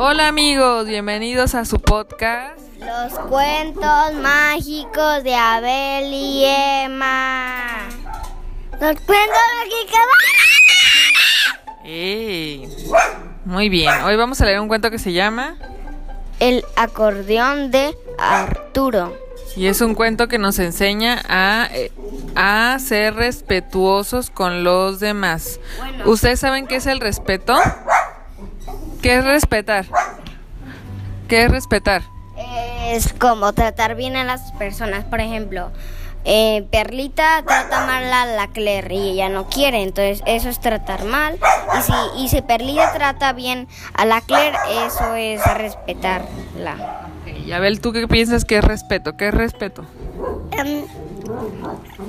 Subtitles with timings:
[0.00, 2.56] Hola amigos, bienvenidos a su podcast.
[2.78, 7.88] Los cuentos mágicos de Abel y Emma.
[8.80, 10.00] Los cuentos mágicos.
[13.44, 15.56] Muy bien, hoy vamos a leer un cuento que se llama
[16.38, 19.16] El acordeón de Arturo.
[19.56, 21.90] y es un cuento que nos enseña a, eh,
[22.36, 25.58] a ser respetuosos con los demás.
[25.78, 26.08] Bueno.
[26.08, 27.58] ¿Ustedes saben qué es el respeto?
[29.02, 29.86] ¿Qué es respetar?
[31.28, 32.02] ¿Qué es respetar?
[32.86, 35.04] Es como tratar bien a las personas.
[35.04, 35.70] Por ejemplo,
[36.24, 39.82] eh, Perlita trata mal a la Claire y ella no quiere.
[39.82, 41.38] Entonces, eso es tratar mal.
[41.78, 41.92] Y si,
[42.24, 47.06] y si Perlita trata bien a la Claire, eso es respetarla.
[47.46, 49.16] Y Abel, ¿tú qué piensas que es respeto?
[49.16, 49.84] ¿Qué es respeto?
[50.52, 50.84] Em,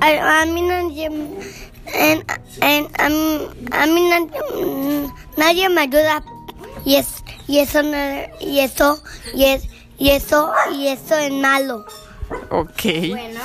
[0.00, 2.24] a, a mí nadie, en-
[2.62, 6.22] en- a, mí- a mí nadie, nadie me ayuda
[6.86, 8.98] y es y eso no- y eso
[9.34, 9.64] y es
[9.98, 11.84] y eso y eso es malo.
[12.50, 12.82] Ok.
[13.10, 13.40] Bueno,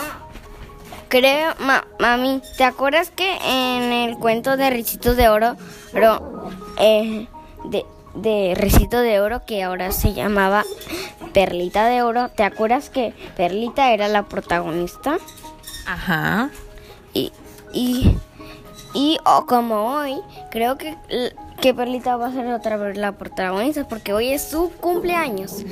[1.10, 5.56] creo, ma- mami, ¿te acuerdas que en el cuento de Ricitos de Oro,
[5.94, 7.28] ro- eh,
[7.66, 10.64] de, de Recito de Oro, que ahora se llamaba
[11.34, 15.18] Perlita de Oro, ¿te acuerdas que Perlita era la protagonista?
[15.86, 16.50] Ajá.
[17.14, 17.32] Y,
[17.74, 18.18] y,
[18.94, 20.16] y o como hoy,
[20.50, 20.98] creo que,
[21.62, 25.64] que Perlita va a ser otra vez la protagonista, porque hoy es su cumpleaños.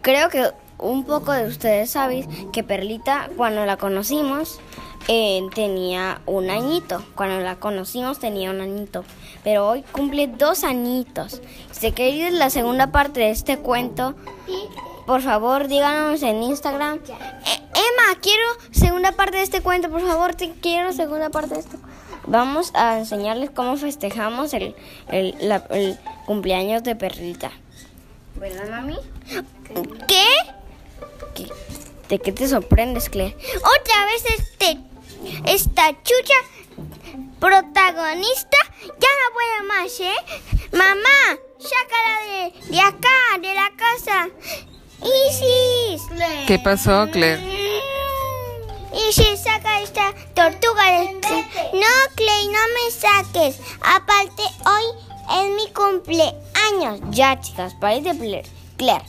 [0.00, 4.60] Creo que un poco de ustedes sabéis que Perlita, cuando la conocimos,
[5.08, 7.04] eh, tenía un añito.
[7.16, 9.04] Cuando la conocimos tenía un añito.
[9.42, 11.42] Pero hoy cumple dos añitos.
[11.72, 14.14] Si queréis la segunda parte de este cuento,
[15.04, 16.98] por favor díganos en Instagram.
[16.98, 21.60] Eh, Emma, quiero segunda parte de este cuento, por favor, te quiero segunda parte de
[21.60, 21.76] esto.
[22.26, 24.74] Vamos a enseñarles cómo festejamos el,
[25.08, 27.50] el, la- el cumpleaños de Perlita.
[28.36, 28.96] ¿Verdad, mami?
[30.08, 30.24] ¿Qué?
[31.34, 31.46] ¿Qué?
[32.08, 33.36] ¿De qué te sorprendes, Claire?
[33.56, 34.78] Otra vez este,
[35.46, 36.34] esta chucha
[37.40, 40.14] protagonista ya no puede más, ¿eh?
[40.72, 44.28] Mamá, sácala de, de acá, de la casa.
[45.28, 46.02] Isis.
[46.46, 47.42] ¿Qué pasó, Claire?
[49.08, 51.04] Isis, saca esta tortuga de...
[51.72, 53.60] No, Clay, no me saques.
[53.80, 57.00] Aparte, hoy es mi cumpleaños.
[57.10, 58.48] Ya, chicas, país de Claire.
[58.76, 59.04] Claire.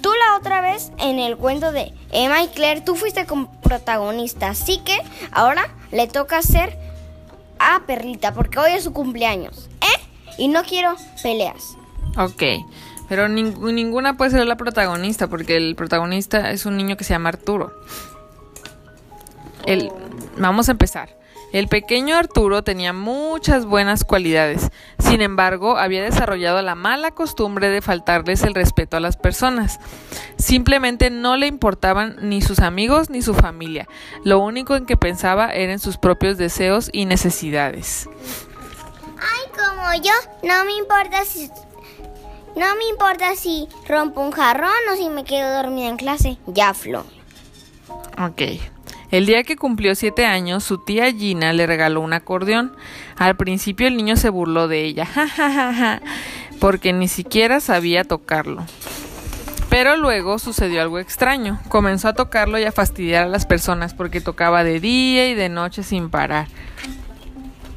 [0.00, 4.48] Tú la otra vez en el cuento de Emma y Claire, tú fuiste como protagonista,
[4.48, 4.98] así que
[5.32, 6.78] ahora le toca hacer
[7.58, 10.00] a Perlita, porque hoy es su cumpleaños, ¿eh?
[10.36, 11.76] Y no quiero peleas.
[12.18, 12.42] Ok.
[13.08, 17.14] Pero ning- ninguna puede ser la protagonista, porque el protagonista es un niño que se
[17.14, 17.72] llama Arturo.
[19.66, 19.90] El,
[20.36, 21.16] vamos a empezar.
[21.54, 24.72] El pequeño Arturo tenía muchas buenas cualidades.
[24.98, 29.78] Sin embargo, había desarrollado la mala costumbre de faltarles el respeto a las personas.
[30.36, 33.86] Simplemente no le importaban ni sus amigos ni su familia.
[34.24, 38.08] Lo único en que pensaba era en sus propios deseos y necesidades.
[39.16, 41.48] Ay, como yo, no me importa si...
[42.56, 46.36] No me importa si rompo un jarrón o si me quedo dormida en clase.
[46.48, 47.04] Ya, Flo.
[48.18, 48.73] Ok.
[49.14, 52.74] El día que cumplió siete años, su tía Gina le regaló un acordeón.
[53.16, 56.02] Al principio el niño se burló de ella, ja, ja, ja, ja,
[56.58, 58.64] porque ni siquiera sabía tocarlo.
[59.68, 61.60] Pero luego sucedió algo extraño.
[61.68, 65.48] Comenzó a tocarlo y a fastidiar a las personas porque tocaba de día y de
[65.48, 66.48] noche sin parar.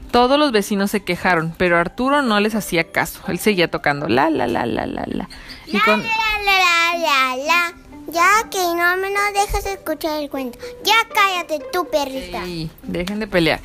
[0.09, 3.21] Todos los vecinos se quejaron, pero Arturo no les hacía caso.
[3.27, 5.29] Él seguía tocando la la la la la la.
[5.67, 6.07] Y con- La,
[6.45, 7.73] la, la, la, la.
[8.07, 10.57] Ya que no me no dejas escuchar el cuento.
[10.83, 12.43] Ya cállate tú, perrita.
[12.43, 13.59] Sí, dejen de pelear.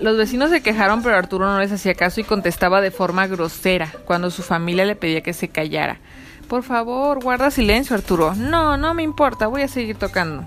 [0.00, 3.92] Los vecinos se quejaron, pero Arturo no les hacía caso y contestaba de forma grosera
[4.06, 5.98] cuando su familia le pedía que se callara.
[6.48, 8.34] Por favor, guarda silencio, Arturo.
[8.34, 10.46] No, no me importa, voy a seguir tocando.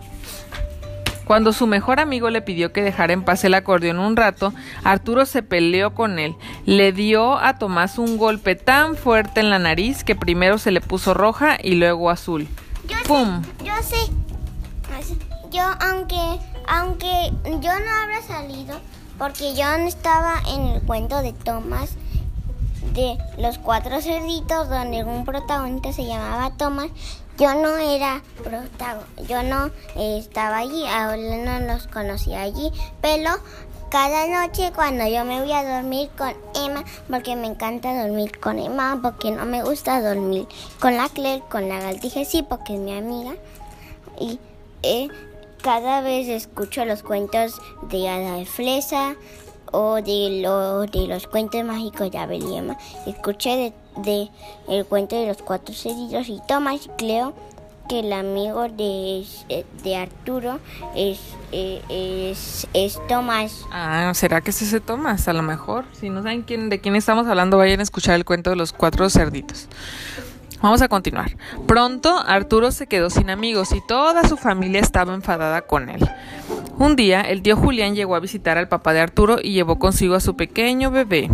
[1.25, 4.53] Cuando su mejor amigo le pidió que dejara en paz el acordeón un rato,
[4.83, 6.35] Arturo se peleó con él.
[6.65, 10.81] Le dio a Tomás un golpe tan fuerte en la nariz que primero se le
[10.81, 12.47] puso roja y luego azul.
[12.87, 13.41] Yo ¡Pum!
[13.41, 14.07] sé, yo sé.
[15.51, 18.79] Yo, aunque, aunque yo no habrá salido,
[19.19, 21.95] porque yo no estaba en el cuento de Thomas,
[22.93, 26.87] de los cuatro cerditos, donde un protagonista se llamaba Thomas,
[27.37, 32.71] yo no era protagonista, yo no estaba allí, ahora no los conocía allí,
[33.01, 33.31] pero
[33.89, 38.59] cada noche cuando yo me voy a dormir con Emma, porque me encanta dormir con
[38.59, 40.47] Emma, porque no me gusta dormir
[40.79, 43.33] con la Claire, con la Galtije, sí, porque es mi amiga,
[44.19, 44.39] y
[44.81, 45.09] eh,
[45.61, 49.15] cada vez escucho los cuentos de Ada de Flesa
[49.73, 52.77] o de, lo, de los cuentos mágicos de Abel y Emma.
[53.05, 54.29] Escuché de, de
[54.69, 57.33] el cuento de los cuatro cerditos y Tomás creo
[57.89, 59.25] que el amigo de,
[59.83, 60.59] de Arturo
[60.95, 61.19] es,
[61.51, 63.65] eh, es, es Tomás.
[63.71, 65.27] Ah, ¿será que es ese Tomás?
[65.27, 65.85] A lo mejor.
[65.99, 68.71] Si no saben quién, de quién estamos hablando, vayan a escuchar el cuento de los
[68.71, 69.67] cuatro cerditos.
[70.61, 71.35] Vamos a continuar.
[71.67, 76.09] Pronto Arturo se quedó sin amigos y toda su familia estaba enfadada con él.
[76.77, 80.15] Un día el tío Julián llegó a visitar al papá de Arturo y llevó consigo
[80.15, 81.29] a su pequeño bebé.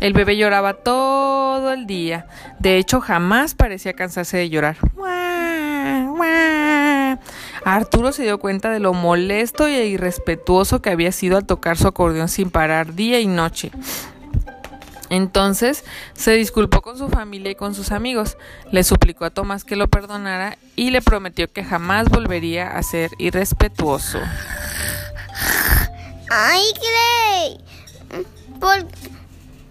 [0.00, 2.26] El bebé lloraba todo el día.
[2.58, 4.76] De hecho, jamás parecía cansarse de llorar.
[7.64, 11.88] Arturo se dio cuenta de lo molesto e irrespetuoso que había sido al tocar su
[11.88, 13.70] acordeón sin parar día y noche.
[15.10, 15.84] Entonces
[16.14, 18.36] se disculpó con su familia y con sus amigos,
[18.70, 23.10] le suplicó a Tomás que lo perdonara y le prometió que jamás volvería a ser
[23.18, 24.20] irrespetuoso.
[26.30, 28.24] ¡Ay, Clay!
[28.60, 28.86] ¿Por,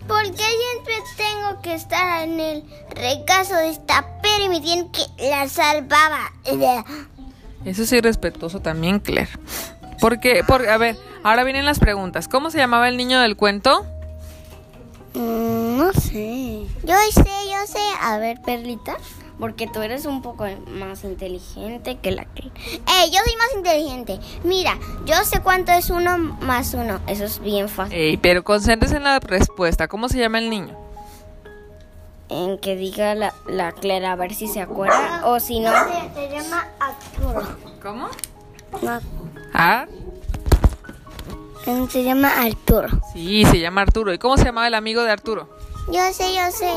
[0.07, 2.63] ¿Por qué siempre tengo que estar en el
[2.95, 6.31] recaso de esta permitiendo que la salvaba?
[7.65, 9.29] Eso es irrespetuoso también, Claire.
[9.99, 12.27] Porque, por, a ver, ahora vienen las preguntas.
[12.27, 13.85] ¿Cómo se llamaba el niño del cuento?
[15.13, 16.65] Mm, no sé.
[16.83, 17.79] Yo sé, yo sé.
[18.01, 18.97] A ver, Perlita.
[19.39, 22.47] Porque tú eres un poco más inteligente que la que...
[22.47, 23.11] ¡Eh!
[23.11, 24.19] Yo soy más inteligente.
[24.43, 26.99] Mira, yo sé cuánto es uno más uno.
[27.05, 27.95] Eso es bien fácil.
[27.95, 29.87] Ey, pero concéntrese en la respuesta.
[29.87, 30.75] ¿Cómo se llama el niño?
[32.29, 35.21] En que diga la, la Clara a ver si se acuerda.
[35.25, 35.71] O si no...
[36.15, 37.47] Se, llama Arturo.
[37.81, 38.09] ¿Cómo?
[38.81, 38.99] No.
[39.53, 39.85] ¿Ah?
[41.89, 42.87] Se llama Arturo.
[43.11, 44.13] Sí, se llama Arturo.
[44.13, 45.49] ¿Y cómo se llamaba el amigo de Arturo?
[45.91, 46.71] Yo sé, yo sé.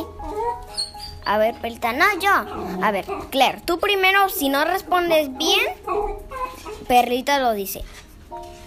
[1.24, 2.82] A ver, Perlita, no, yo.
[2.82, 5.64] A ver, Claire, tú primero, si no respondes bien,
[6.88, 7.84] Perlita lo dice.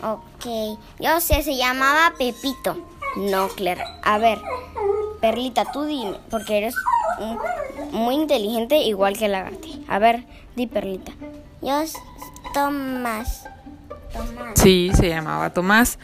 [0.02, 2.78] Ok, yo sé, se llamaba Pepito.
[3.18, 3.84] No, Claire.
[4.02, 4.40] A ver,
[5.20, 6.76] Perlita, tú dime, porque eres
[7.92, 9.84] muy inteligente igual que Lagarti.
[9.90, 10.24] A ver,
[10.56, 11.12] di Perlita.
[11.62, 11.84] Yo,
[12.54, 13.46] Tomás.
[14.14, 14.54] Tomás.
[14.56, 16.00] Sí, se llamaba Tomás.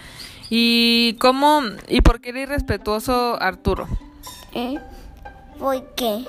[0.50, 3.88] ¿Y cómo, y por qué era irrespetuoso Arturo?
[4.54, 4.80] ¿Eh?
[5.60, 6.26] Porque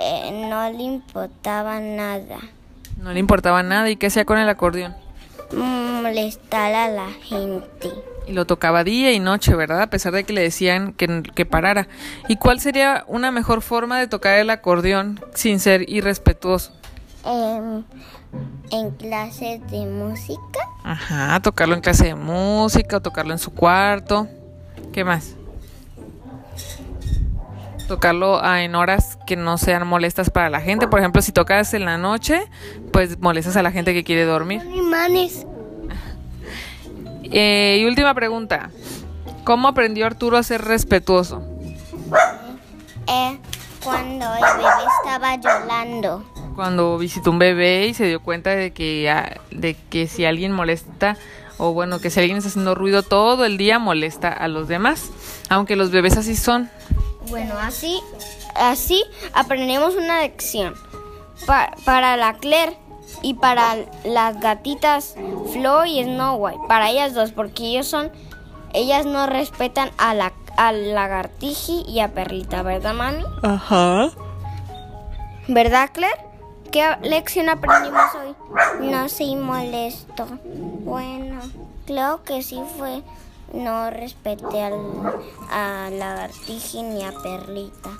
[0.00, 2.38] eh, no le importaba nada.
[2.98, 3.88] No le importaba nada.
[3.90, 4.94] ¿Y qué hacía con el acordeón?
[5.52, 7.90] Molestar a la gente.
[8.26, 9.82] Y lo tocaba día y noche, ¿verdad?
[9.82, 11.88] A pesar de que le decían que, que parara.
[12.28, 16.72] ¿Y cuál sería una mejor forma de tocar el acordeón sin ser irrespetuoso?
[17.24, 17.82] Eh,
[18.70, 20.71] en clases de música.
[20.84, 24.26] Ajá, tocarlo en clase de música o tocarlo en su cuarto.
[24.92, 25.36] ¿Qué más?
[27.86, 30.88] Tocarlo en horas que no sean molestas para la gente.
[30.88, 32.42] Por ejemplo, si tocas en la noche,
[32.92, 34.62] pues molestas a la gente que quiere dormir.
[34.74, 35.46] Imanes.
[37.24, 38.70] Eh, y última pregunta.
[39.44, 41.42] ¿Cómo aprendió Arturo a ser respetuoso?
[43.06, 43.38] Eh,
[43.82, 49.10] cuando el bebé estaba llorando cuando visitó un bebé y se dio cuenta de que,
[49.10, 51.16] ah, de que si alguien molesta
[51.58, 55.10] o bueno, que si alguien está haciendo ruido todo el día molesta a los demás,
[55.48, 56.70] aunque los bebés así son.
[57.28, 58.00] Bueno, así,
[58.56, 60.74] así aprendemos una lección
[61.84, 62.76] para la Claire
[63.22, 65.14] y para las gatitas
[65.52, 68.10] Flo y Snow White, para ellas dos, porque ellos son,
[68.72, 73.24] ellas no respetan a la al lagartiji y a Perlita, ¿verdad, mami?
[73.42, 74.10] Ajá.
[75.48, 76.31] ¿Verdad, Claire?
[76.72, 78.34] ¿Qué lección aprendimos hoy?
[78.90, 80.26] No soy molesto.
[80.84, 81.38] Bueno,
[81.84, 83.02] creo que sí fue.
[83.52, 84.72] No respeté al,
[85.50, 87.90] a Lagartiji ni a Perlita.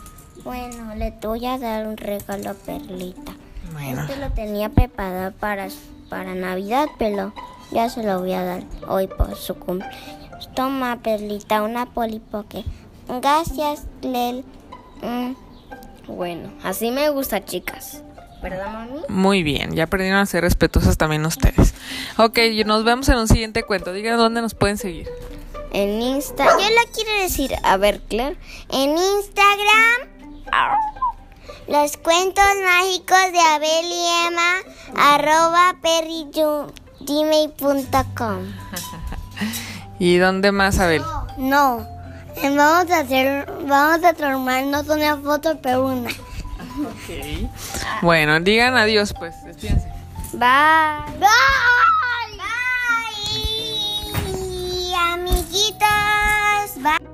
[0.42, 3.32] Bueno, le voy a dar un regalo a Perlita.
[3.74, 4.00] Bueno.
[4.00, 5.68] Este lo tenía preparado para,
[6.08, 7.34] para Navidad, pero
[7.72, 10.48] ya se lo voy a dar hoy por su cumpleaños.
[10.54, 12.64] Toma, Perlita, una polipoque.
[13.20, 14.46] Gracias, Lel.
[15.02, 15.34] Mm.
[16.06, 18.02] Bueno, así me gusta, chicas.
[18.42, 19.00] ¿Verdad, mami?
[19.08, 21.74] Muy bien, ya aprendieron a ser respetuosas también ustedes.
[22.16, 23.92] Ok, nos vemos en un siguiente cuento.
[23.92, 25.08] Digan dónde nos pueden seguir.
[25.72, 26.44] En Insta.
[26.44, 27.54] Yo la quiero decir.
[27.62, 28.36] A ver, Claire.
[28.70, 30.08] En Instagram.
[31.68, 34.56] Los cuentos mágicos de Abel y Emma.
[34.96, 38.52] Arroba perrigmail.com.
[39.98, 41.02] ¿Y dónde más, Abel?
[41.38, 41.88] No.
[42.42, 43.50] Vamos a hacer.
[43.66, 46.10] Vamos a tomarnos una foto, pero una.
[46.80, 47.50] Ok.
[48.02, 49.42] Bueno, digan adiós, pues.
[49.44, 49.88] Despídense.
[50.32, 51.18] Bye.
[51.18, 51.28] Bye.
[54.24, 54.94] Bye.
[54.96, 56.82] Amiguitos.
[56.82, 57.11] Bye.